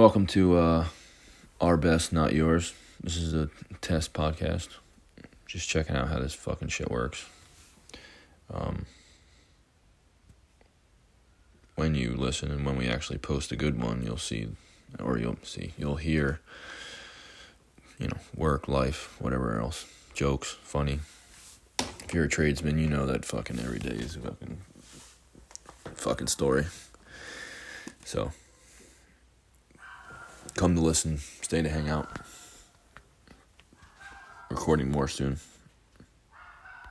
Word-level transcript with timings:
Welcome 0.00 0.26
to 0.28 0.56
uh, 0.56 0.86
Our 1.60 1.76
Best, 1.76 2.10
Not 2.10 2.32
Yours. 2.32 2.72
This 3.02 3.18
is 3.18 3.34
a 3.34 3.50
test 3.82 4.14
podcast. 4.14 4.68
Just 5.44 5.68
checking 5.68 5.94
out 5.94 6.08
how 6.08 6.18
this 6.18 6.32
fucking 6.32 6.68
shit 6.68 6.90
works. 6.90 7.26
Um, 8.50 8.86
when 11.74 11.94
you 11.94 12.14
listen 12.16 12.50
and 12.50 12.64
when 12.64 12.78
we 12.78 12.88
actually 12.88 13.18
post 13.18 13.52
a 13.52 13.56
good 13.56 13.78
one, 13.78 14.02
you'll 14.02 14.16
see, 14.16 14.48
or 14.98 15.18
you'll 15.18 15.36
see, 15.42 15.74
you'll 15.76 15.96
hear, 15.96 16.40
you 17.98 18.08
know, 18.08 18.20
work, 18.34 18.68
life, 18.68 19.14
whatever 19.20 19.60
else, 19.60 19.84
jokes, 20.14 20.56
funny. 20.62 21.00
If 21.78 22.14
you're 22.14 22.24
a 22.24 22.28
tradesman, 22.28 22.78
you 22.78 22.88
know 22.88 23.04
that 23.04 23.26
fucking 23.26 23.58
every 23.58 23.80
day 23.80 23.96
is 23.96 24.16
a 24.16 24.20
fucking, 24.20 24.62
fucking 25.92 26.28
story. 26.28 26.64
So, 28.06 28.32
come 30.60 30.74
to 30.74 30.80
listen, 30.82 31.16
stay 31.40 31.62
to 31.62 31.70
hang 31.70 31.88
out. 31.88 32.06
Recording 34.50 34.90
more 34.90 35.08
soon. 35.08 35.38